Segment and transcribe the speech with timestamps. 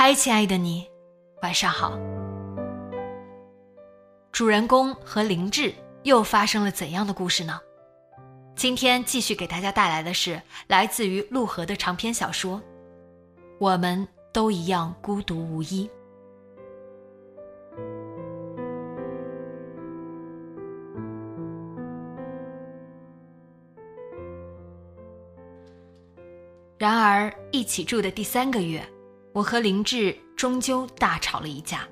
[0.00, 0.88] 嗨，亲爱的你，
[1.42, 1.98] 晚上好。
[4.30, 7.60] 主人公和林志又发生了怎样的故事呢？
[8.54, 12.58] 今天继续给大家带来的是来自于陆河的长篇小说
[13.58, 15.90] 《我们都一样孤独无依》。
[26.78, 28.80] 然而，一起住的第三个月。
[29.32, 31.86] 我和林志终究大吵了一架。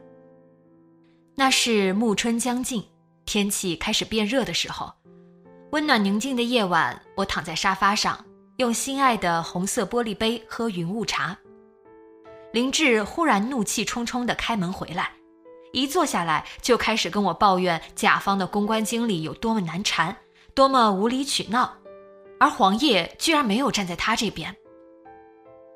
[1.34, 2.83] 那是暮春将近，
[3.25, 4.93] 天气开始变热的时候，
[5.73, 8.25] 温暖宁静的夜晚，我躺在沙发上，
[8.56, 11.37] 用心爱的红色玻璃杯喝云雾茶。
[12.53, 15.12] 林志忽然怒气冲冲地开门回来，
[15.73, 20.17] 一坐下来就开始跟我抱怨甲方的公关经理有多么难缠，
[20.55, 21.77] 多么无理取闹，
[22.41, 24.56] 而黄叶居然没有站在他这边。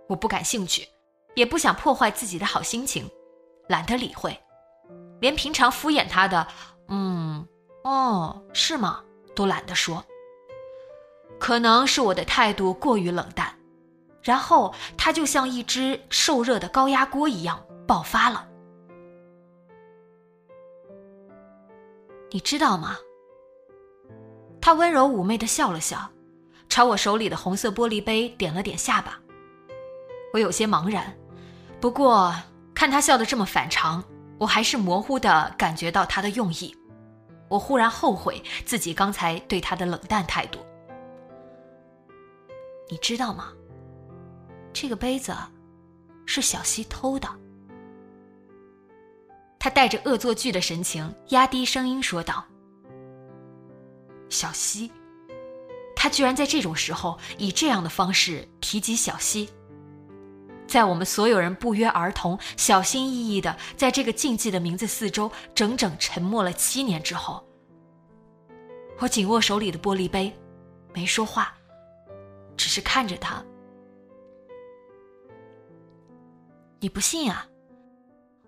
[0.08, 0.88] 我不感兴趣。
[1.34, 3.10] 也不想破坏自己的好心情，
[3.68, 4.38] 懒得理会，
[5.20, 6.46] 连平常敷衍他的
[6.88, 7.46] “嗯，
[7.84, 9.04] 哦，是吗”
[9.34, 10.04] 都懒得说。
[11.38, 13.58] 可能是我的态度过于冷淡，
[14.22, 18.46] 然后他就像一只受热的高压锅一样爆发了。
[22.30, 22.96] 你知道吗？
[24.60, 26.10] 他温柔妩媚的笑了笑，
[26.68, 29.18] 朝我手里的红色玻璃杯点了点下巴。
[30.32, 31.16] 我有些茫然。
[31.80, 32.34] 不过，
[32.74, 34.04] 看他笑得这么反常，
[34.38, 36.76] 我还是模糊的感觉到他的用意。
[37.48, 40.60] 我忽然后悔自己刚才对他的冷淡态度。
[42.88, 43.52] 你知道吗？
[44.72, 45.34] 这个杯子
[46.26, 47.28] 是小西偷的。
[49.58, 52.44] 他带着恶作剧的神情，压低声音说道
[54.30, 54.90] ：“小西，
[55.94, 59.50] 他居然在这种时候以这样的方式提及小西。”
[60.70, 67.44] 在我们所有人不约而同、小心翼翼的在这个禁忌的名字四周整整沉默了七年之后，
[69.00, 70.32] 我紧握手里的玻璃杯，
[70.94, 71.52] 没说话，
[72.56, 73.44] 只是看着他。
[76.78, 77.48] 你不信啊？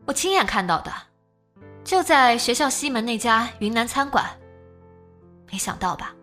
[0.07, 0.93] 我亲眼看到的，
[1.83, 4.25] 就在学校西门那家云南餐馆。
[5.51, 6.15] 没想到吧？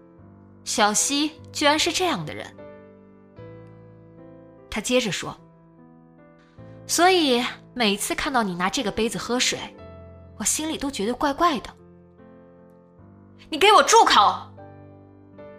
[0.64, 2.56] 小西居然是这样的人。
[4.70, 5.38] 他接着说。
[6.90, 7.46] 所以
[7.76, 9.60] 每次看到你拿这个杯子喝水，
[10.40, 11.70] 我心里都觉得怪怪的。
[13.48, 14.52] 你给我住口！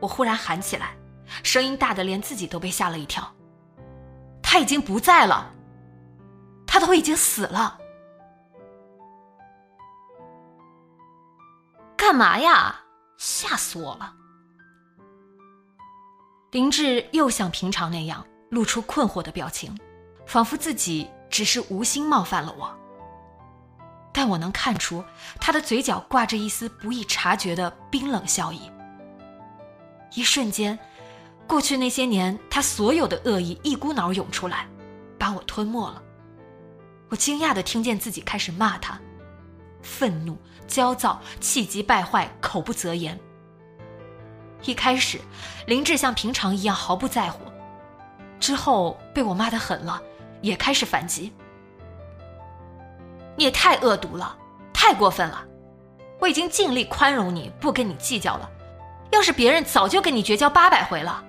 [0.01, 0.97] 我忽然喊起来，
[1.45, 3.33] 声音大的连自己都被吓了一跳。
[4.43, 5.55] 他已经不在了，
[6.67, 7.79] 他都已经死了。
[11.97, 12.75] 干嘛呀？
[13.19, 14.13] 吓死我了！
[16.51, 19.79] 林志又像平常那样露出困惑的表情，
[20.27, 21.09] 仿佛自己。
[21.31, 22.71] 只是无心冒犯了我，
[24.13, 25.03] 但我能看出
[25.41, 28.71] 他的嘴角挂着一丝不易察觉的冰冷笑意。
[30.15, 30.77] 一瞬间，
[31.47, 34.67] 过去那些年他所有的恶意一股脑涌出来，
[35.17, 36.03] 把我吞没了。
[37.09, 39.01] 我惊讶的听见自己开始骂他，
[39.83, 40.37] 愤怒、
[40.67, 43.19] 焦躁、气急败坏、口不择言。
[44.65, 45.21] 一开始，
[45.67, 47.41] 林志像平常一样毫不在乎，
[48.41, 50.03] 之后被我骂的狠了。
[50.41, 51.33] 也开始反击，
[53.37, 54.37] 你也太恶毒了，
[54.73, 55.45] 太过分了！
[56.19, 58.51] 我已经尽力宽容你，不跟你计较了。
[59.11, 61.25] 要是别人，早就跟你绝交八百回了。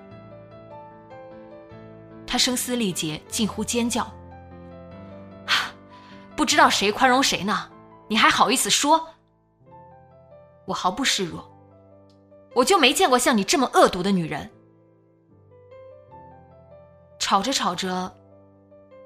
[2.26, 4.06] 他声嘶力竭，近乎尖叫。
[6.34, 7.70] 不知道谁宽容谁呢？
[8.08, 9.08] 你还好意思说？
[10.64, 11.50] 我毫不示弱，
[12.54, 14.50] 我就没见过像你这么恶毒的女人。
[17.18, 18.14] 吵着吵着。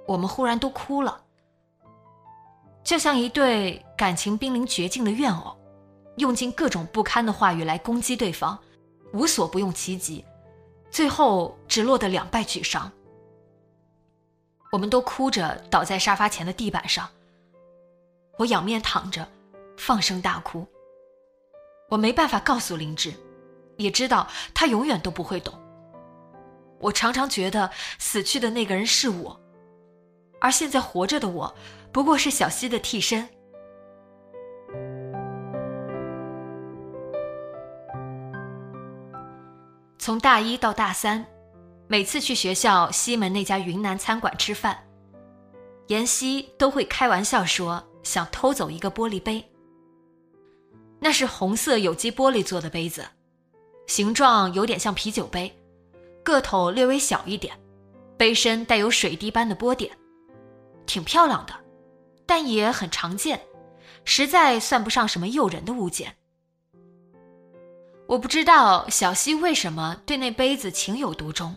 [0.06, 1.23] 我们忽然都哭了，
[2.85, 5.56] 就像一对感情濒临绝境的怨偶，
[6.17, 8.58] 用尽各种不堪的话语来攻击对方，
[9.12, 10.25] 无所不用其极，
[10.91, 12.91] 最后只落得两败俱伤。
[14.73, 17.09] 我们都哭着倒在沙发前的地板上，
[18.37, 19.26] 我仰面躺着，
[19.76, 20.67] 放声大哭。
[21.88, 23.14] 我没办法告诉林志，
[23.76, 25.55] 也知道他永远都不会懂。
[26.81, 29.41] 我常常觉得死去的那个人是我，
[30.41, 31.55] 而现在活着的我，
[31.93, 33.29] 不过是小溪的替身。
[39.99, 41.27] 从大一到大三，
[41.88, 44.87] 每次去学校西门那家云南餐馆吃饭，
[45.88, 49.44] 妍希都会开玩笑说想偷走一个玻璃杯。
[51.00, 53.05] 那是红色有机玻璃做的杯子，
[53.88, 55.53] 形状有点像啤酒杯，
[56.23, 57.59] 个头略微小一点，
[58.17, 59.91] 杯身带有水滴般的波点，
[60.87, 61.55] 挺漂亮的，
[62.25, 63.41] 但也很常见，
[64.05, 66.17] 实在算不上什么诱人的物件。
[68.06, 71.56] 我不知道小溪为什么对那杯子情有独钟，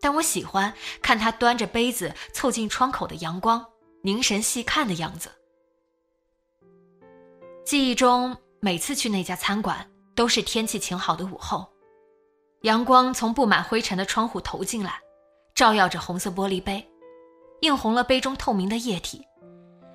[0.00, 3.64] 但我喜欢看他端着杯子凑近窗口的阳光，
[4.02, 5.30] 凝神细看的样子。
[7.64, 11.66] 记忆中，每次去那家餐馆都是天气晴好的午后，
[12.62, 15.00] 阳光从布满灰尘的窗户投进来，
[15.54, 16.84] 照耀着红色玻璃杯，
[17.64, 19.26] 映红了杯中透明的液体。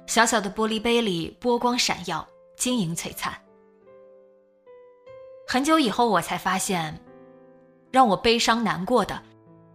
[0.07, 2.27] 小小的玻璃杯里波光闪耀，
[2.57, 3.39] 晶莹璀璨。
[5.47, 6.99] 很久以后，我才发现，
[7.91, 9.21] 让我悲伤难过的，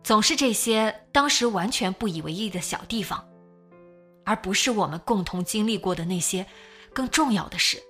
[0.02, 3.24] 总是这些当时完全不以为意的小地方，
[4.24, 6.44] 而不是我们共同经历过的那些
[6.92, 7.80] 更重要的事。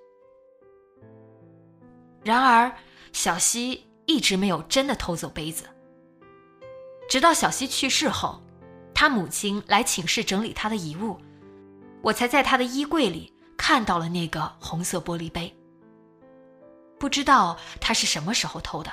[2.22, 2.70] 然而，
[3.12, 5.64] 小西一直没有真的偷走杯子。
[7.08, 8.42] 直到小西去世后，
[9.04, 11.18] 他母亲来寝室整理他的遗物，
[12.00, 15.54] 我才在他的衣柜里看到了那个红色玻璃杯。
[16.98, 18.90] 不知道他是什么时候偷的，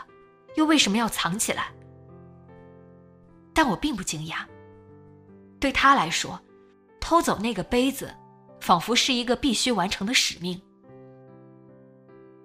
[0.56, 1.68] 又为什么要藏起来？
[3.54, 4.40] 但我并不惊讶。
[5.62, 6.38] 对他来说，
[7.00, 8.14] 偷走那个杯子，
[8.60, 10.62] 仿佛是一个必须完成的使命。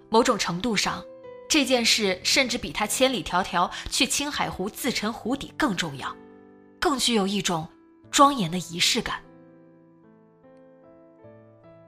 [0.08, 1.04] 某种程度上，
[1.48, 6.16] 这件事甚至比他千里迢迢去青海湖自沉湖底更重要，
[6.88, 7.66] 更具有一种
[8.12, 9.20] 庄严的仪式感。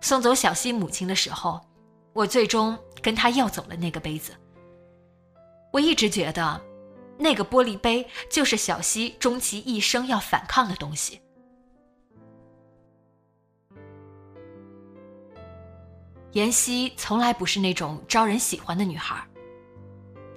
[0.01, 1.61] 送走小溪母亲的时候，
[2.13, 2.77] 我最终。
[3.01, 4.33] 跟他要走了那个杯子。
[5.73, 6.61] 我一直觉得，
[7.17, 11.21] 那个玻璃杯就是小溪终其一生要反抗的东西。
[16.33, 19.25] 妍希从来不是那种招人喜欢的女孩。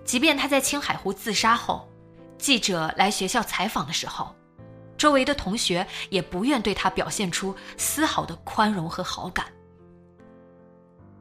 [0.05, 1.89] 即便她在青海湖自杀后，
[2.37, 4.35] 记者来学校采访的时候，
[5.01, 9.47] 周围的同学也不愿对她表现出丝毫的宽容和好感。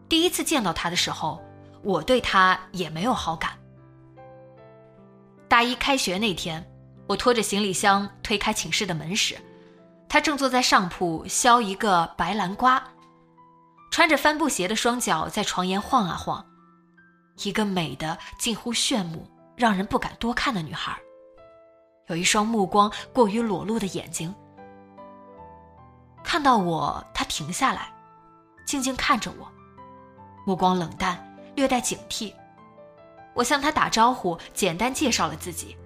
[0.06, 1.42] 第一次见到他的时候，
[1.82, 3.52] 我对他也没有好感。
[5.48, 6.62] 大一开学那天，
[7.06, 9.34] 我拖着行李箱推开寝室的门时，
[10.10, 12.86] 他正坐在上铺削一个白兰瓜，
[13.90, 16.44] 穿着帆布鞋的双脚在床沿晃啊晃，
[17.44, 20.94] 一个美的近乎炫目、让人不敢多看的女孩，
[22.10, 24.34] 有一双目光过于裸露的眼睛。
[26.24, 27.92] 看到我，他停下来，
[28.66, 29.48] 静静看着我。
[30.44, 31.16] 目光冷淡，
[31.54, 32.34] 略带警惕。
[33.32, 35.76] 我向他打招呼，简单介绍了自己。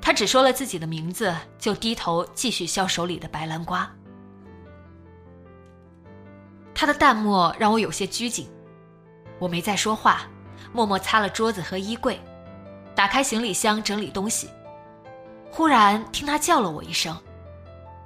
[0.00, 3.90] 他只说了自己的名字，就低头继续削手里的白兰瓜。
[6.76, 8.48] 他的淡漠让我有些拘谨，
[9.40, 10.22] 我没再说话，
[10.72, 12.20] 默默擦了桌子和衣柜，
[12.94, 14.48] 打开行李箱整理东西。
[15.50, 17.16] 忽然听他叫了我一声，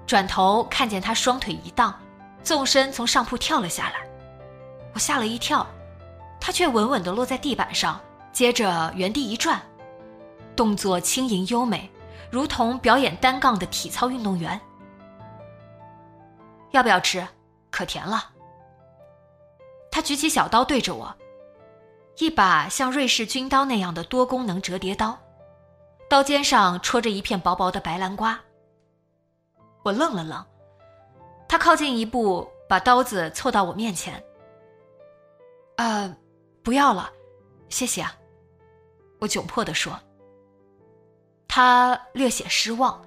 [0.06, 1.94] 转头看见他双腿一荡，
[2.42, 3.96] 纵身从上铺跳了下来。
[4.94, 5.66] 我吓了一跳，
[6.40, 8.00] 他却稳稳地落在地板上，
[8.32, 9.60] 接着原地一转，
[10.56, 11.90] 动作轻盈优美，
[12.30, 14.60] 如同表演单杠的体操运动员。
[16.70, 17.26] 要不要吃？
[17.70, 18.30] 可甜了。
[19.90, 21.14] 他举起小刀对着我，
[22.18, 25.18] 一把像瑞士军刀那样的多功能折叠刀，
[26.12, 28.38] 刀尖上戳着一片薄薄的白兰瓜。
[29.82, 30.44] 我愣了愣，
[31.48, 34.22] 他靠近一步，把刀子凑到我面前。
[35.78, 36.14] 呃，
[36.62, 37.10] 不要了，
[37.70, 38.14] 谢谢啊。
[39.20, 39.98] 我窘迫地说。
[41.48, 43.02] 他略显失望，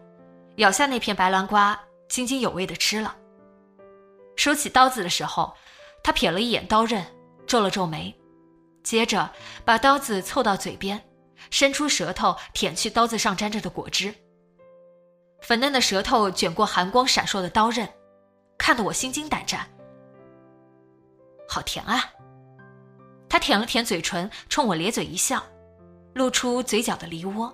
[0.55, 3.15] 咬下那片白兰瓜，津津有味地吃了。
[4.35, 5.53] 收起刀子的时候，
[6.01, 7.05] 他瞥了一眼刀刃，
[7.45, 8.19] 皱了皱眉，
[8.81, 9.29] 接着
[9.63, 10.99] 把刀子凑到嘴边，
[11.49, 14.13] 伸出舌头舔去刀子上沾着的果汁。
[15.41, 17.87] 粉嫩的舌头卷过寒光闪烁的刀刃，
[18.57, 19.69] 看得我心惊胆战。
[21.47, 22.09] 好甜啊！
[23.29, 25.43] 他舔了舔嘴唇，冲我咧嘴一笑，
[26.13, 27.53] 露出嘴角的梨窝，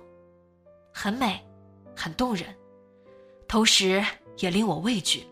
[0.94, 1.44] 很美，
[1.94, 2.54] 很动人，
[3.46, 4.02] 同时
[4.38, 5.26] 也令我畏惧。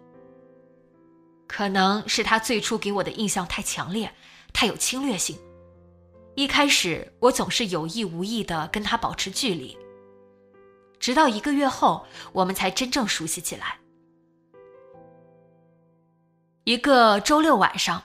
[1.46, 4.12] 可能是他最初给我的印象太强烈，
[4.52, 5.38] 太有侵略性。
[6.40, 9.76] 一开始我总是有意无意的跟他保持距离，
[10.98, 13.78] 直到一个月后，我们才真正熟悉起来。
[16.64, 18.02] 一个周六晚上，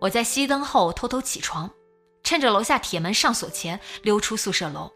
[0.00, 1.70] 我在熄灯后偷偷起床，
[2.22, 4.90] 趁着楼下铁门上锁前溜出宿舍楼，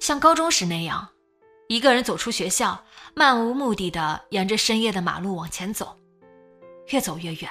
[0.00, 1.06] 像高中时那样，
[1.68, 2.82] 一个人走出学校，
[3.14, 5.94] 漫无目的的沿着深夜的马路往前走。
[6.86, 7.50] 越走越远。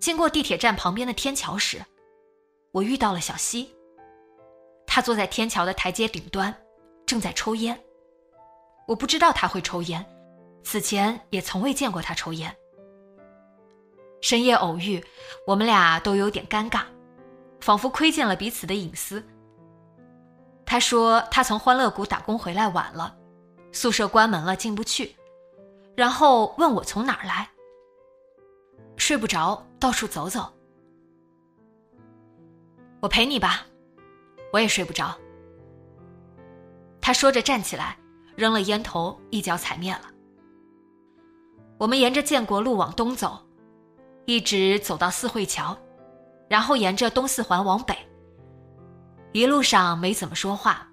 [0.00, 1.84] 经过地铁站旁边的天桥时，
[2.74, 3.72] 我遇到了小西。
[4.84, 6.52] 他坐在天桥的台阶顶端，
[7.06, 7.80] 正在抽烟。
[8.88, 10.04] 我不知道他会抽烟，
[10.64, 12.54] 此前也从未见过他抽烟。
[14.20, 15.02] 深夜偶遇，
[15.46, 16.82] 我们俩都有点尴尬，
[17.60, 19.24] 仿佛窥见了彼此的隐私。
[20.66, 23.16] 他说他从欢乐谷打工回来晚了，
[23.70, 25.14] 宿舍关门了进不去，
[25.94, 27.48] 然后问我从哪儿来。
[28.96, 30.52] 睡不着，到处走走。
[33.04, 33.66] 我陪你吧，
[34.50, 35.14] 我也睡不着。
[37.02, 37.98] 他说着站起来，
[38.34, 40.04] 扔了烟头，一脚踩灭了。
[41.76, 43.38] 我们沿着建国路往东走，
[44.24, 45.76] 一直走到四惠桥，
[46.48, 47.94] 然后沿着东四环往北。
[49.32, 50.88] 一路上没怎么说话，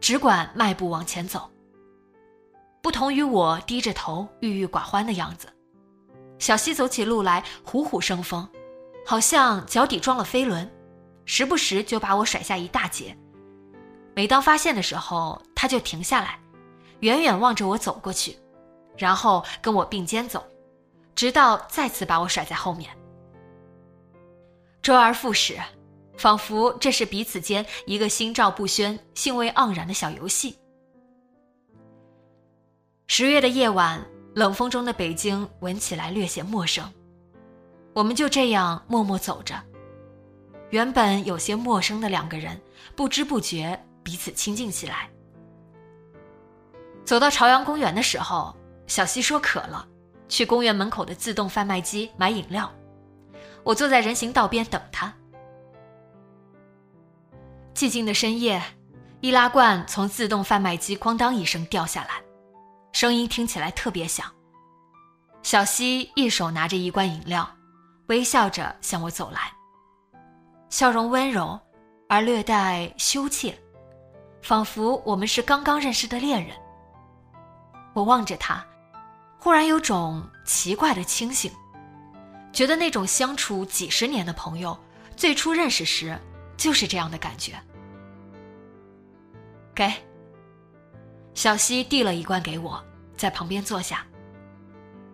[0.00, 1.50] 只管迈步往前走。
[2.80, 5.46] 不同于我低着头郁郁寡欢的样子。
[6.38, 8.48] 小西走起路来虎虎生风，
[9.04, 10.66] 好像脚底装了飞轮，
[11.30, 13.16] 时不时就把我甩下一大截。
[14.16, 16.40] 每当发现的时候，他就停下来，
[17.02, 18.36] 远远望着我走过去，
[18.98, 20.44] 然后跟我并肩走，
[21.14, 22.90] 直到再次把我甩在后面。
[24.82, 25.56] 周而复始，
[26.18, 30.58] 仿佛这是彼此间一个心照不宣、兴味盎然的小游戏。
[33.06, 34.04] 十月的夜晚。
[34.32, 36.88] 冷风中的北京闻起来略显陌生，
[37.92, 39.60] 我们就这样默默走着。
[40.70, 42.60] 原本有些陌生的两个人，
[42.96, 45.10] 不知不觉彼此亲近起来。
[47.04, 49.86] 走到朝阳公园的时候，小西说渴了，
[50.28, 52.72] 去公园门口的自动贩卖机买饮料。
[53.64, 55.12] 我坐在人行道边等他。
[57.74, 58.62] 寂静的深夜，
[59.20, 62.22] 易拉罐从自动贩卖机哐当一声掉下来。
[62.92, 64.26] 声音听起来特别响。
[65.42, 67.48] 小西一手拿着一罐饮料，
[68.06, 69.52] 微笑着向我走来，
[70.70, 71.58] 笑容温柔
[72.08, 73.52] 而略带羞怯，
[74.40, 76.56] 仿佛我们是刚刚认识的恋人。
[77.92, 78.64] 我望着他，
[79.36, 81.52] 忽然有种奇怪的清醒，
[82.52, 84.78] 觉得那种相处几十年的朋友，
[85.16, 86.16] 最初认识时
[86.56, 87.52] 就是这样的感觉。
[89.74, 89.92] 给。
[91.34, 92.82] 小西递了一罐给我，
[93.16, 94.04] 在旁边坐下。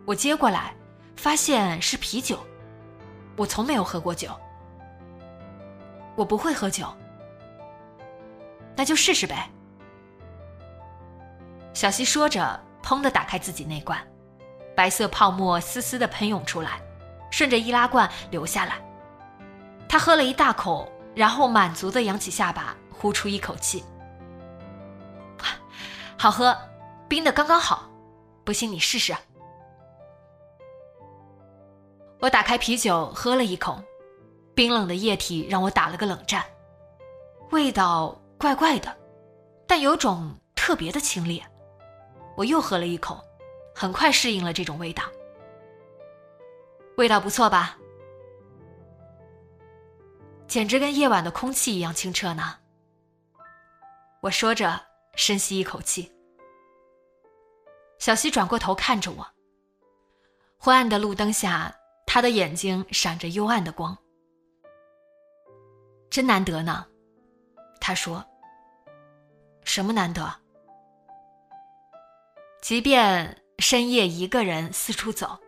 [0.04, 0.74] 我接过来，
[1.16, 2.38] 发现是啤酒。
[3.36, 4.30] 我从没有喝过酒，
[6.16, 6.86] 我不会喝酒。
[8.74, 9.48] 那就试试呗。
[11.72, 13.98] 小西说着，砰的打开自己那罐，
[14.74, 16.80] 白色泡沫丝丝的喷涌出来，
[17.30, 18.74] 顺着易拉罐流下来。
[19.88, 23.84] 他喝了一大口，然后满足的扬起下巴，呼出一口气。
[26.18, 26.56] 好喝，
[27.08, 27.90] 冰的刚刚好，
[28.42, 29.14] 不信你试试。
[32.20, 33.78] 我打开啤酒喝了一口，
[34.56, 36.42] 冰冷的液体让我打了个冷战，
[37.50, 38.96] 味道怪怪的，
[39.66, 41.42] 但有种特别的清冽。
[42.34, 43.22] 我又喝了一口，
[43.74, 45.04] 很快适应了这种味道。
[46.96, 47.76] 味道不错吧？
[50.48, 52.56] 简直跟夜晚的空气一样清澈呢。
[54.22, 54.80] 我说着。
[55.18, 56.12] 深吸一口气，
[57.98, 59.26] 小溪转过头看着我。
[60.58, 61.74] 昏暗的路灯下，
[62.06, 63.96] 他的眼睛闪着幽暗的光。
[66.10, 66.86] 真难得呢，
[67.80, 68.24] 他说。
[69.64, 70.32] 什么难得？
[72.62, 75.38] 即便深夜一个人四处走，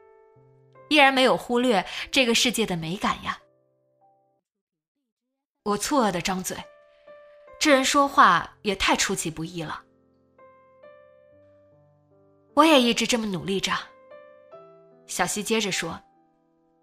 [0.88, 3.38] 依然没有忽略这个世界的美感呀。
[5.62, 6.56] 我错愕的张嘴。
[7.60, 9.82] 这人说话也太出其不意了。
[12.54, 13.72] 我也一直这么努力着。
[15.06, 16.00] 小西接着说，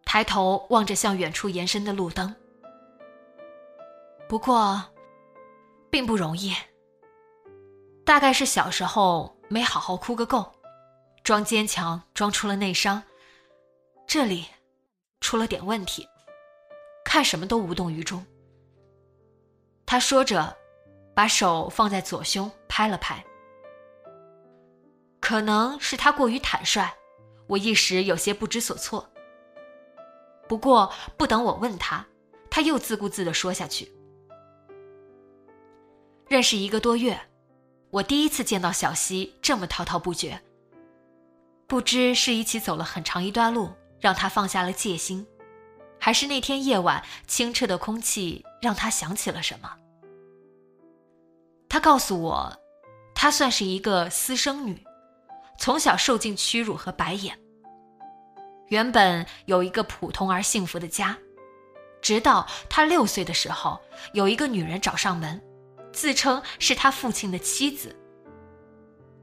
[0.06, 2.36] 抬头望着向远处延伸的路灯。
[4.28, 4.84] 不过，
[5.90, 6.54] 并不容易。
[8.04, 10.52] 大概是小时候没好好哭个够，
[11.24, 13.02] 装坚强装出了内伤，
[14.08, 14.46] 这里
[15.22, 16.08] 出了点问题，
[17.04, 18.26] 看什么都无动于衷。
[19.86, 20.56] 他说着，
[21.14, 23.24] 把手放在左胸拍了拍。
[25.20, 26.88] 可能是他过于坦率，
[27.48, 29.08] 我一时有些不知所措。
[30.48, 32.06] 不过不等我问他，
[32.52, 33.92] 他又自顾自地说下去
[36.28, 37.20] ：“认识一个多月，
[37.92, 40.42] 我第一次见到小溪这么滔滔不绝。
[41.68, 45.26] 不知是一起走了很长一段路，让他放下了戒心，
[46.00, 49.72] 还是那天夜晚清澈的空气让他想起了什么。
[51.70, 52.60] 他告诉我，
[53.14, 54.84] 她算是一个私生女，
[55.60, 57.38] 从小受尽屈辱和白眼。”
[58.70, 61.16] 原本有一个普通而幸福的家，
[62.02, 63.80] 直到他六岁的时候，
[64.14, 65.40] 有一个女人找上门，
[65.96, 67.96] 自称是他父亲的妻子。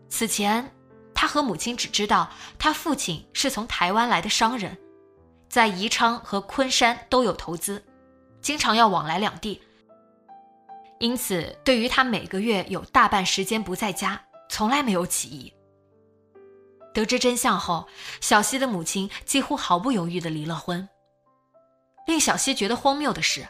[0.08, 0.74] 此前，
[1.14, 4.76] 他和母亲只知道他父亲是从台湾来的商人，
[5.50, 7.84] 在宜昌和昆山都有投资，
[8.40, 9.62] 经常要往来两地。
[10.98, 15.52] 因此，对于他每个月有大半时间不在家，从来没有起疑。
[16.94, 17.86] 得知真相后，
[18.20, 20.88] 小西的母亲几乎毫不犹豫地离了婚。
[22.06, 23.46] 令小西觉得荒谬的是，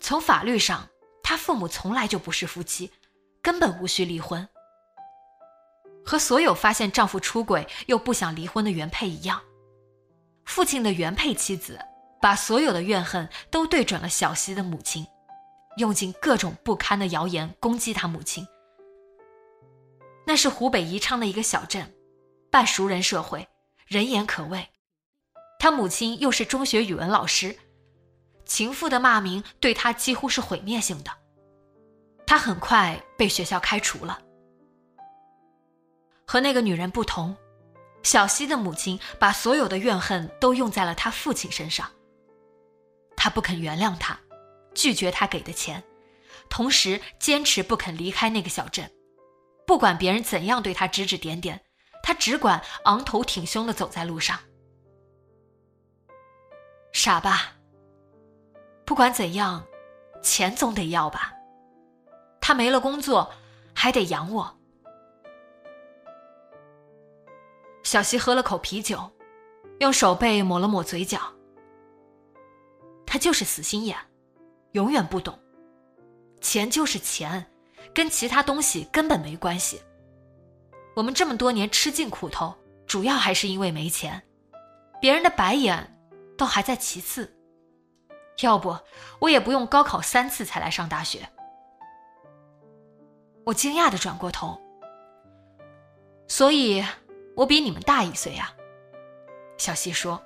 [0.00, 0.88] 从法律上，
[1.24, 2.92] 他父母从来就不是夫妻，
[3.42, 4.46] 根本无需离婚。
[6.04, 9.42] 和所有发现丈夫出轨又不想离婚的原配一样，
[10.44, 11.80] 父亲的原配妻子
[12.20, 15.06] 把所有的怨恨都对准了小西的母亲，
[15.78, 18.46] 用尽各种不堪的谣言攻击他母亲。
[20.26, 21.92] 那是湖北宜昌的一个小镇。
[22.50, 23.48] 半熟人社会，
[23.88, 24.68] 人言可畏。
[25.58, 27.58] 他母亲又是中学语文老师，
[28.44, 31.10] 情妇的骂名对他几乎是毁灭性的。
[32.26, 34.20] 他很快被学校开除了。
[36.26, 37.36] 和那个女人不同，
[38.02, 41.90] 小西的母亲把所有的怨恨都用在了他父亲身上。
[43.16, 44.18] 他不肯原谅他，
[44.74, 45.82] 拒绝他给的钱，
[46.48, 48.90] 同时坚持不肯离开那个小镇，
[49.66, 51.60] 不管别人怎样对他指指点点。
[52.06, 54.38] 他只管昂头挺胸的走在路上，
[56.92, 57.53] 傻吧？
[58.84, 59.64] 不管怎样，
[60.22, 61.32] 钱总得要吧？
[62.40, 63.32] 他没了工作，
[63.74, 64.58] 还得养我。
[67.82, 69.10] 小西喝了口啤酒，
[69.80, 71.18] 用手背抹了抹嘴角。
[73.06, 73.96] 他就是死心眼，
[74.72, 75.38] 永远不懂，
[76.40, 77.44] 钱就是钱，
[77.94, 79.80] 跟其他东西根本没关系。
[80.94, 82.54] 我们这么多年吃尽苦头，
[82.86, 84.22] 主要还是因为没钱，
[85.00, 85.98] 别人的白眼
[86.36, 87.33] 倒还在其次。
[88.40, 88.76] 要不
[89.20, 91.28] 我也不用高考三次才来上大学。
[93.44, 94.60] 我惊讶的转过头，
[96.26, 96.84] 所以
[97.36, 98.52] 我比你们大一岁啊。
[99.58, 100.20] 小西说：“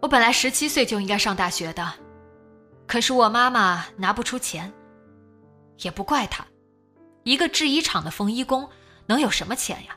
[0.00, 1.94] 我本来十七岁就应该上大学的，
[2.86, 4.72] 可是我妈妈拿不出钱，
[5.78, 6.46] 也不怪她。”
[7.24, 8.68] 一个制衣厂的缝衣工
[9.06, 9.96] 能有什么钱呀？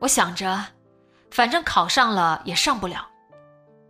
[0.00, 0.62] 我想着，
[1.30, 3.08] 反正考上了也上不了，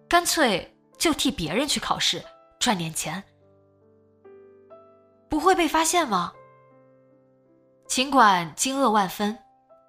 [0.08, 0.71] 干脆
[1.02, 2.24] 就替别人去考试
[2.60, 3.24] 赚点钱，
[5.28, 6.32] 不会被发现吗？
[7.88, 9.36] 尽管惊愕万分，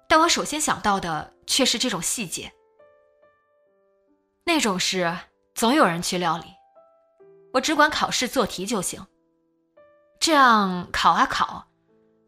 [0.08, 2.52] 但我首先想到的却是这种细节。
[4.44, 5.16] 那种事
[5.54, 6.46] 总有人去料理，
[7.52, 9.06] 我只管考试做题就行。
[10.18, 11.68] 这样考啊考。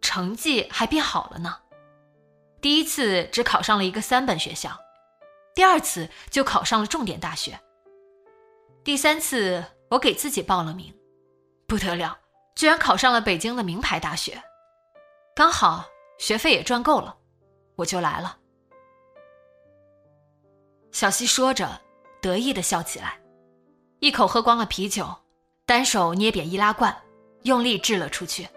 [0.01, 1.57] 成绩还变好了呢，
[2.61, 4.79] 第一次只考上了一个三本学校，
[5.57, 7.59] 第二次就考上了重点大学。
[8.87, 10.95] 第三次我给自己报了名，
[11.67, 12.17] 不得了，
[12.55, 14.41] 居然考上了北京的名牌大学，
[15.35, 15.85] 刚好
[16.21, 17.17] 学费也赚够了，
[17.75, 18.39] 我就来了。
[20.93, 21.81] 小西说着，
[22.23, 23.21] 得意的笑起来，
[23.99, 25.13] 一口喝光了啤酒，
[25.67, 26.97] 单手捏扁易拉罐，
[27.43, 28.49] 用力掷了出去。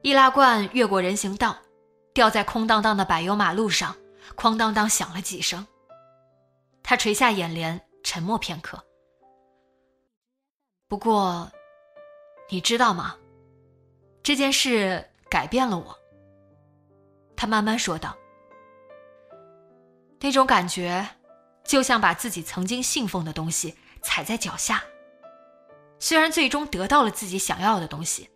[0.00, 1.54] 易拉罐越过人行道，
[2.14, 3.94] 掉在空荡荡的柏油马路上，
[4.38, 5.66] 哐当当响了几声。
[6.82, 8.82] 他垂下眼帘，沉默片刻。
[10.88, 11.50] 不过，
[12.48, 13.16] 你知道吗？
[14.22, 15.98] 这件事改变了我。
[17.36, 18.16] 他慢慢说道
[20.20, 21.06] ：“那种感觉，
[21.64, 24.82] 就像把自己曾经信奉的东西踩在脚下。
[25.98, 28.30] 虽然最终得到了自己想要的东西。”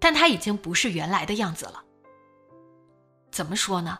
[0.00, 1.82] 但他已经不是原来的样子了。
[3.32, 3.98] 怎么说呢？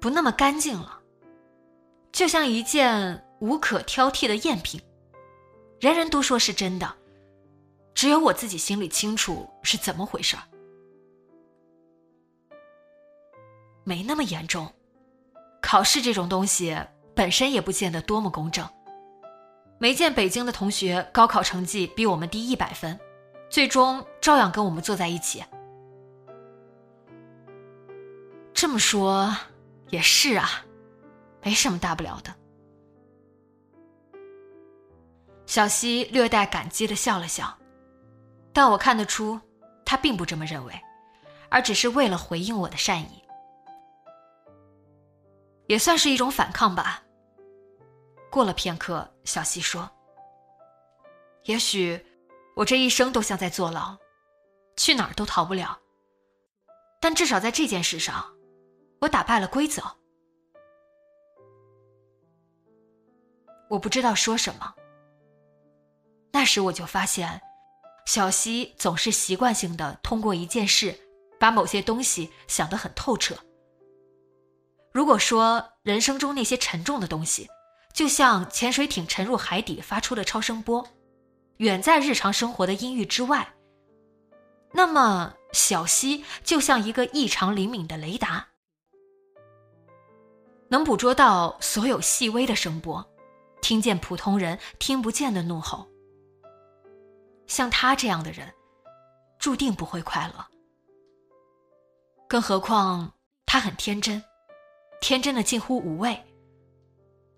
[0.00, 1.00] 不那么干净了，
[2.12, 4.80] 就像一件无可挑剔的赝品，
[5.80, 6.94] 人人都说是真的，
[7.94, 10.42] 只有我自己心里清楚是怎么回事儿。
[13.82, 14.70] 没那么严重，
[15.62, 16.78] 考试这种东西
[17.14, 18.68] 本身也不见得多么公正，
[19.78, 23.00] 没见北京的同学高考成绩比我们低一百分，
[23.48, 25.42] 最终照样跟我们坐在一起。
[28.52, 29.34] 这么说
[29.88, 30.66] 也是啊，
[31.42, 32.34] 没什么大不了的。
[35.50, 37.58] 小溪略带感激的笑了笑，
[38.52, 39.40] 但我看得出，
[39.84, 40.80] 他并不这么认为，
[41.48, 43.24] 而只是为了回应我的善意，
[45.66, 47.02] 也算是一种反抗吧。
[48.30, 49.90] 过了片刻，小溪说
[51.46, 52.00] ：“也许
[52.54, 53.98] 我这一生都像在坐牢，
[54.76, 55.76] 去哪儿都逃不了。
[57.00, 58.24] 但至少在这件事上，
[59.00, 59.82] 我打败了规则。”
[63.68, 64.74] 我不知道说什么。
[66.32, 67.40] 那时我就发现，
[68.06, 70.98] 小溪总是习惯性的通过一件事，
[71.38, 73.36] 把某些东西想得很透彻。
[74.92, 77.48] 如果说人生中那些沉重的东西，
[77.92, 80.86] 就像潜水艇沉入海底发出的超声波，
[81.58, 83.54] 远在日常生活的音域之外。
[84.72, 88.46] 那么，小溪就像一个异常灵敏的雷达，
[90.68, 93.04] 能捕捉到所有细微的声波，
[93.60, 95.89] 听见普通人听不见的怒吼。
[97.50, 98.54] 像他这样的人，
[99.36, 100.46] 注定不会快乐。
[102.28, 103.12] 更何况
[103.44, 104.22] 他很天真，
[105.00, 106.24] 天真的近乎无畏。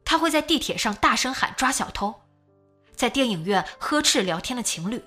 [0.05, 2.15] 他会在地铁上大声喊抓小偷，
[2.95, 5.03] 在电影院呵斥聊天的情侣，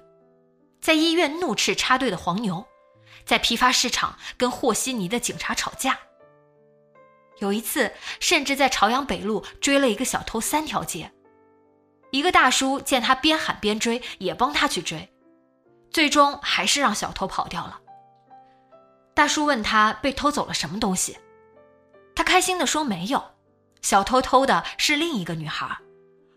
[0.82, 2.65] 在医院怒斥插队的黄牛，
[3.26, 6.00] 在批发市场跟和稀泥的警察吵架。
[7.38, 11.12] 有一次，甚至在朝阳北路追了一个小偷三条街。
[12.15, 15.12] 一个大叔见他边喊边追，也帮他去追，
[15.91, 17.82] 最终还是让小偷跑掉了。
[19.13, 21.19] 大叔问他被偷走了什么东西，
[22.15, 23.21] 他开心地说没有。
[23.82, 25.78] 小偷偷的是另一个女孩，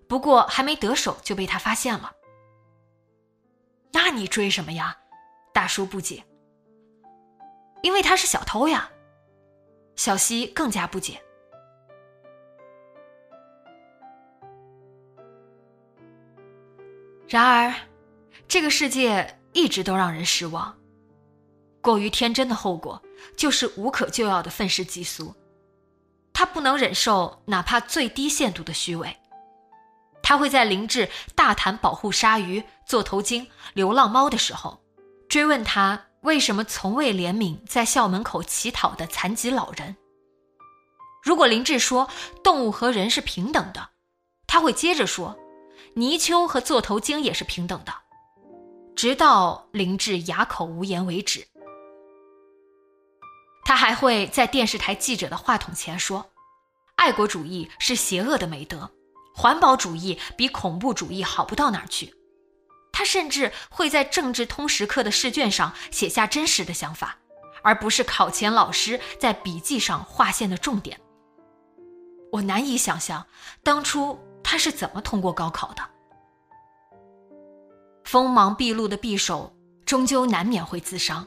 [0.09, 2.11] 不过还没得手就被他发现了。
[3.93, 4.97] 那你追什么呀？
[5.55, 6.25] 大叔不解。
[7.83, 8.91] 因为他是小偷呀。
[9.95, 11.23] 小西更加不解。
[17.29, 17.75] 然而，
[18.49, 20.75] 这个世界一直都让人失望。
[21.83, 23.01] 过于天真的后果，
[23.37, 25.35] 就是无可救药的愤世嫉俗。
[26.33, 29.15] 他不能忍受哪怕最低限度的虚伪，
[30.23, 34.81] 他会在林志大谈保护鲨鱼、座头鲸、流浪猫的时候，
[35.29, 39.97] 追问他为什么从未怜悯在校门口乞讨的残疾老人。
[41.23, 42.09] 如果林志说
[42.43, 43.91] 动物和人是平等的，
[44.47, 45.37] 他会接着说
[45.99, 47.93] 泥鳅和座头鲸也是平等的，
[48.95, 51.45] 直到林志哑口无言为止。
[53.65, 56.31] 他还会在电视台记者的话筒前说
[56.95, 58.89] ：“爱国主义是邪恶的美德，
[59.35, 62.15] 环保主义比恐怖主义好不到哪儿去。”
[62.95, 67.19] 他甚至会在政治通识课的试卷上写下真实的想法，
[67.65, 71.01] 而不是考前老师在笔记上划线的重点。
[72.31, 73.27] 我难以想象
[73.65, 74.17] 当初
[74.51, 75.83] 他是怎么通过高考的。
[78.03, 81.27] 锋芒毕露的匕首，终究难免会自伤。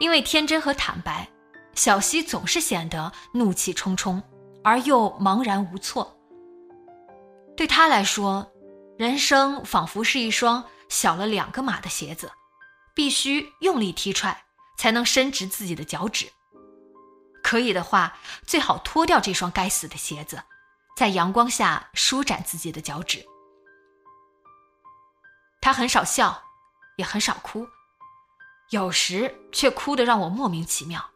[0.00, 1.28] 因为天真和坦白，
[1.76, 4.20] 小溪总是显得怒气冲冲，
[4.64, 6.18] 而又茫然无措。
[7.56, 8.50] 对他来说，
[8.98, 12.32] 人生仿佛是一双小了两个码的鞋子，
[12.96, 14.42] 必须用力踢踹
[14.76, 16.26] 才能伸直自己的脚趾。
[17.44, 20.42] 可以的话，最好脱掉这双该死的鞋子，
[20.96, 23.24] 在阳光下舒展自己的脚趾。
[25.60, 26.42] 他很少笑，
[26.96, 27.66] 也很少哭。
[28.70, 31.10] 有时却哭得让我莫名其妙。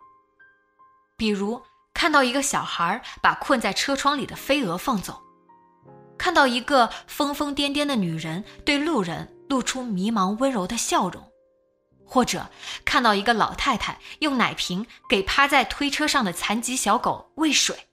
[1.16, 1.62] 比如
[1.94, 5.22] 看到一个小孩把困在车窗里的飞蛾放走，
[6.18, 11.32] 看到一个疯疯癫癫的女人对路人露出迷茫温柔的笑容，
[12.04, 12.50] 或者
[12.84, 17.88] 看到一个老太太用奶瓶给趴在推车上的残疾小狗喂水，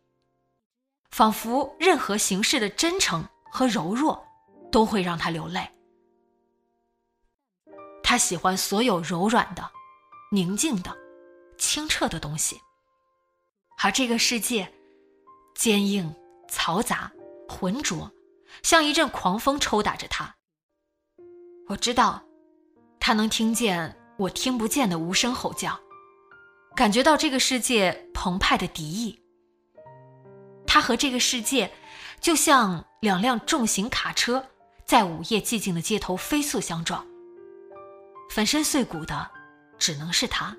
[1.14, 4.26] 仿佛任何形式的真诚和柔弱
[4.72, 5.70] 都会让他流泪。
[8.02, 9.70] 他喜欢所有柔软的、
[10.32, 10.92] 宁静的、
[11.56, 12.60] 清澈的东西，
[13.78, 14.74] 而这个世界
[15.54, 16.12] 坚硬、
[16.50, 17.12] 嘈杂、
[17.48, 18.12] 浑浊，
[18.64, 20.34] 像一阵狂风抽打着他。
[21.68, 22.24] 我知道，
[23.00, 25.80] 他能听见我听不见的无声吼叫，
[26.76, 29.23] 感觉到这个世界澎湃的敌意。
[30.74, 31.72] 他和这个世界，
[32.20, 34.44] 就像两辆重型卡车
[34.84, 37.06] 在午夜寂静的街头飞速相撞。
[38.32, 39.30] 粉身碎骨的，
[39.78, 40.58] 只能是他。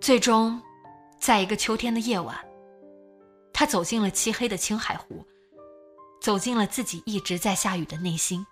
[0.00, 0.62] 最终，
[1.18, 2.38] 在一个秋天的夜晚，
[3.52, 5.26] 他走进了漆黑的青海湖，
[6.20, 8.46] 走进了自己一直在下雨的内心，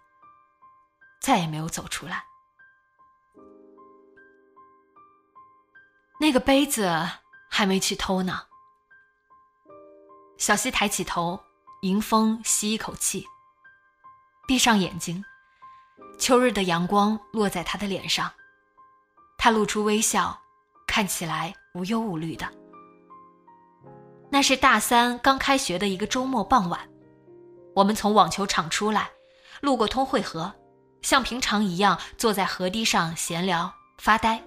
[1.20, 2.24] 再也没有走出来。
[6.18, 6.90] 那个杯子
[7.48, 8.42] 还没去偷呢。
[10.38, 11.38] 小溪抬起头，
[11.83, 13.27] 迎风吸一口气，
[14.46, 15.24] 闭上眼睛。
[16.16, 18.33] 秋日的阳光落在他的脸上，
[19.37, 20.40] 他露出微笑，
[20.87, 22.48] 看起来无忧无虑的。
[24.31, 26.88] 那是大三刚开学的一个周末傍晚，
[27.74, 29.11] 我们从网球场出来，
[29.61, 30.55] 路过通惠河，
[31.03, 34.40] 像平常一样坐在河堤上闲聊发呆。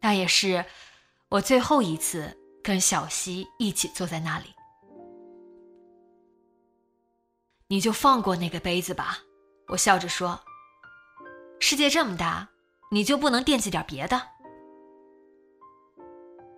[0.00, 0.64] 那也是
[1.28, 4.46] 我最后一次跟小溪一起坐在那里。
[7.68, 9.18] 你就放过那个杯子吧，
[9.68, 10.40] 我笑着说。
[11.60, 12.48] 世界这么大，
[12.90, 14.20] 你就不能惦记点别的？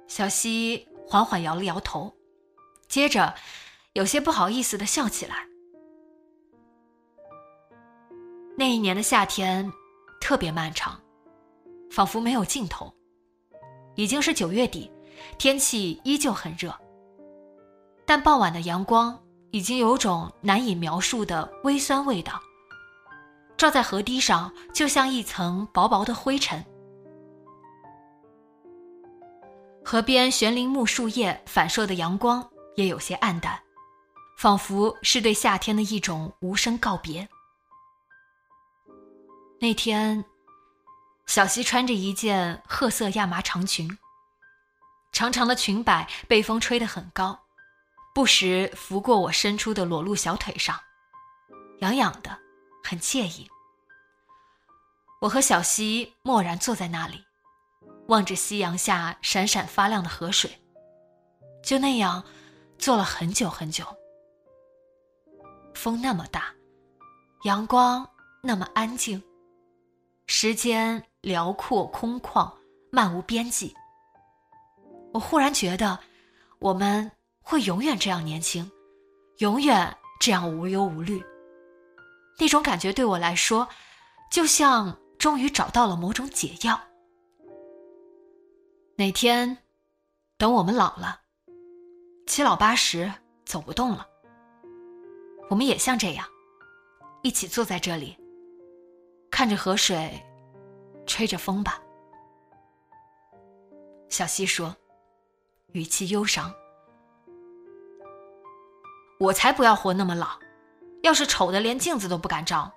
[0.06, 2.10] 小溪缓缓摇了摇头，
[2.88, 3.34] 接着
[3.92, 5.46] 有些不好意思的笑起来。
[8.56, 9.70] 那一年的夏天
[10.22, 10.98] 特别漫长，
[11.90, 12.90] 仿佛没有尽头。
[13.94, 14.90] 已经是九月底，
[15.38, 16.74] 天气依旧很热，
[18.04, 19.18] 但傍晚的阳光
[19.50, 22.40] 已经有种难以描述的微酸味道，
[23.56, 26.64] 照在河堤上，就像一层薄薄的灰尘。
[29.84, 33.58] 河边悬铃木树叶反射的阳光也有些暗淡，
[34.36, 37.28] 仿佛是对夏天的一种无声告别。
[39.60, 40.24] 那天。
[41.26, 43.86] 小溪穿着一件褐色亚麻长裙，
[45.12, 47.38] 长长的裙摆被风吹得很高，
[48.14, 50.78] 不时拂过我伸出的裸露小腿上，
[51.80, 52.38] 痒痒的，
[52.84, 53.48] 很惬意。
[55.20, 57.24] 我和小溪默然坐在那里，
[58.06, 60.60] 望着夕阳下闪闪发亮的河水，
[61.62, 62.22] 就那样
[62.78, 63.84] 坐了很久很久。
[65.74, 66.54] 风那么大，
[67.44, 68.08] 阳光
[68.42, 69.22] 那么安静，
[70.26, 71.04] 时间。
[71.22, 72.50] 辽阔空旷，
[72.92, 73.74] 漫无边际。
[75.12, 75.98] 我忽然觉得，
[76.58, 78.70] 我们会永远这样年轻，
[79.38, 81.22] 永远这样无忧无虑。
[82.38, 83.68] 那种感觉对我来说，
[84.30, 86.80] 就像终于找到了某种解药。
[88.96, 89.58] 哪天，
[90.36, 91.20] 等我们老了，
[92.26, 93.12] 七老八十
[93.44, 94.06] 走不动了，
[95.48, 96.26] 我们也像这样，
[97.22, 98.16] 一起坐在这里，
[99.30, 100.22] 看着河水。
[101.06, 101.80] 吹着风吧，
[104.10, 104.76] 小溪说，
[105.72, 106.54] 语气忧伤。
[109.18, 110.38] 我才不要活那么老，
[111.02, 112.72] 要是丑的连镜子都不敢照，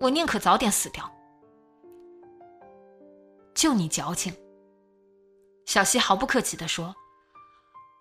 [0.00, 1.10] 我宁可早点死掉。
[3.54, 4.34] 就你矫情，
[5.66, 6.94] 小溪毫不客气的说。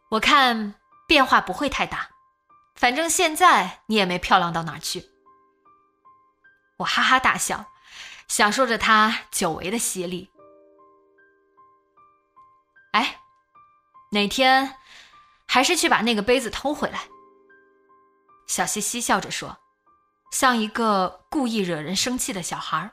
[0.10, 0.76] 我看
[1.08, 2.10] 变化不会太大，
[2.76, 5.10] 反正现在你也没漂亮到哪去。
[6.78, 7.66] 我哈哈大笑。
[8.30, 10.32] 享受着他久违的犀利。
[12.94, 13.22] 哎，
[14.14, 14.76] 哪天
[15.48, 17.02] 还是去把那个杯子偷回来？
[18.48, 19.58] 小西嬉笑着说，
[20.32, 22.92] 像一个故意惹人生气的小孩。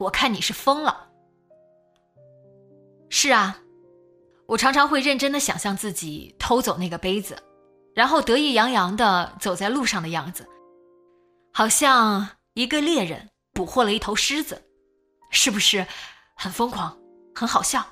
[0.00, 1.08] 我看你是疯了。
[3.10, 3.60] 是啊，
[4.46, 7.40] 我常常会认真的想象自己偷走那个杯子，
[7.94, 10.48] 然后得意洋洋的走在路上的样子，
[11.52, 13.30] 好像一个猎人。
[13.52, 14.62] 捕获了一头狮子，
[15.30, 15.86] 是不是
[16.34, 16.96] 很疯狂、
[17.34, 17.84] 很好笑？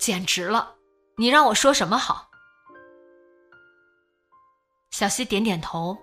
[0.00, 0.76] 简直了！
[1.18, 2.30] 你让我说什么好？
[4.90, 5.94] 小溪点点头，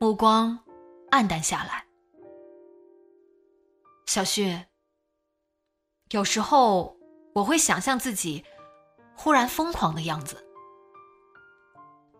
[0.00, 0.58] 目光
[1.10, 1.84] 暗淡下来。
[4.06, 4.58] 小旭，
[6.12, 6.96] 有时候
[7.34, 8.42] 我会想象自己
[9.14, 10.42] 忽然疯狂的样子，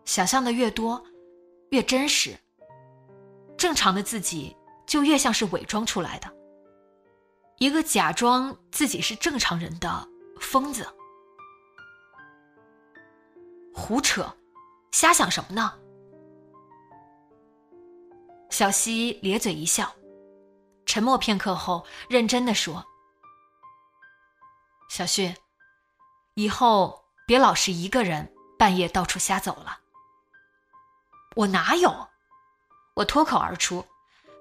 [0.04, 1.02] 想象的越多，
[1.70, 2.38] 越真实。
[3.56, 4.54] 正常的自己
[4.86, 6.30] 就越像是伪装出来的，
[7.56, 10.06] 一个假装自己是正常人的
[10.40, 10.86] 疯子。
[13.72, 14.36] 胡扯，
[14.90, 15.78] 瞎想什么呢？
[18.50, 19.94] 小西咧嘴一笑，
[20.84, 22.84] 沉默片刻后，认真的说
[24.90, 25.32] ：“小旭，
[26.34, 29.78] 以后别老是一个人半夜到处瞎走了。”
[31.36, 32.08] 我哪有？
[32.94, 33.86] 我脱口而出，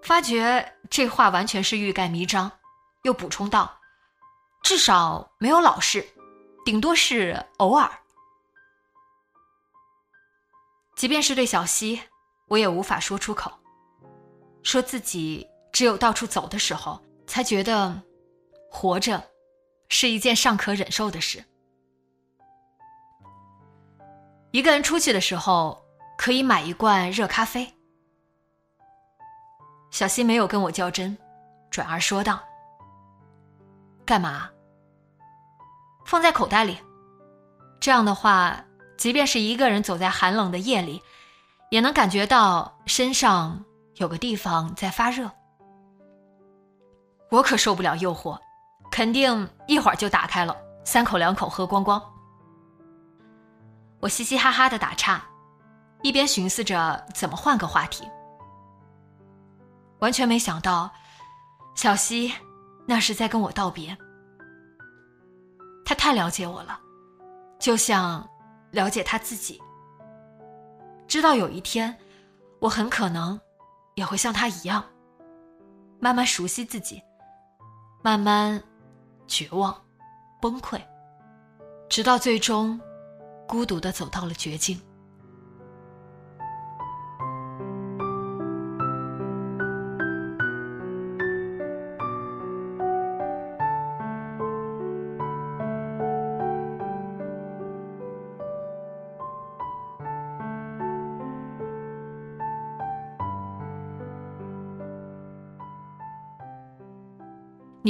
[0.02, 2.52] 发觉这话完全是欲盖弥彰，
[3.04, 3.79] 又补充道
[4.62, 6.08] ：“至少没有老是，
[6.64, 7.92] 顶多是偶尔。
[10.96, 12.02] 即便是对小溪，
[12.48, 13.52] 我也无法说出口，
[14.64, 18.02] 说自己只有到处走的时候，才觉得
[18.70, 19.24] 活着
[19.88, 21.44] 是一件尚可忍受的事。
[24.52, 25.86] 一个人出去的时候
[26.18, 27.72] 可以买一罐热咖啡。
[29.92, 31.18] 小溪没有跟我较真，
[31.72, 32.44] 转而说道
[34.10, 34.50] ：“干嘛？
[36.04, 36.80] 放在口袋里。
[37.80, 38.60] 这样的话，
[38.98, 41.00] 即便是一个人走在寒冷的夜里，
[41.70, 43.64] 也能感觉到身上
[43.98, 45.30] 有个地方在发热。
[47.30, 48.36] 我可受不了诱惑，
[48.90, 52.02] 肯定一会儿就打开了，三口两口喝光光。”
[54.02, 55.24] 我嘻嘻哈哈的打岔，
[56.02, 58.10] 一边寻思着怎么换个话题。
[60.00, 60.90] 完全没想到，
[61.76, 62.34] 小溪
[62.90, 63.96] 那是在跟我道别。
[65.86, 66.80] 他太了解我了，
[67.60, 68.28] 就像
[68.72, 69.62] 了解他自己，
[71.08, 71.96] 知道有一天
[72.58, 73.40] 我很可能
[73.94, 74.84] 也会像他一样，
[76.00, 77.00] 慢慢熟悉自己，
[78.02, 78.60] 慢慢
[79.28, 79.80] 绝望、
[80.42, 80.82] 崩溃，
[81.88, 82.82] 直到最终。
[83.48, 84.80] 孤独的走到了绝境。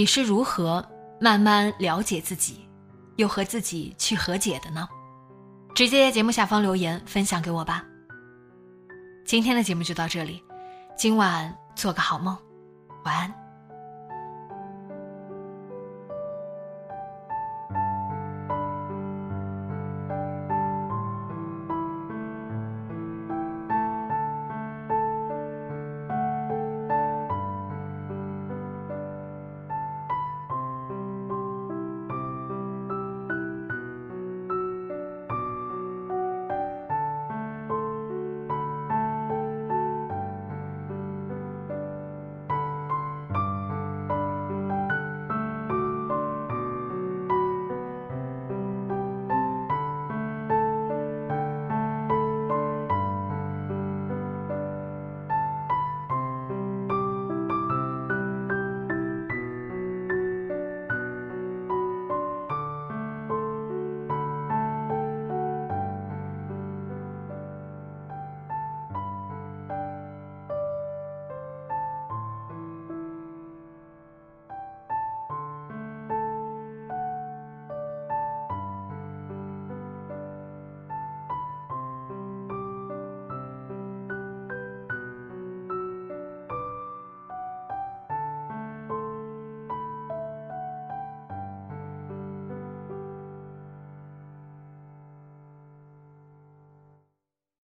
[0.10, 0.84] 是如何
[1.22, 2.68] 慢慢了解自己，
[3.18, 4.90] 又和自己去和解的呢？
[5.76, 7.86] 直接在节目下方留言分享给我吧。
[9.24, 10.44] 今天的节目就到这里，
[10.98, 12.36] 今晚做个好梦，
[13.06, 13.49] 晚安。